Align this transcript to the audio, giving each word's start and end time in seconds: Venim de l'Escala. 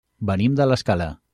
Venim 0.29 0.55
de 0.61 0.67
l'Escala. 0.71 1.11